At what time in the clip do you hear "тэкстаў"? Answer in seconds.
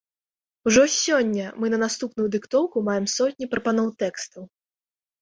4.05-4.43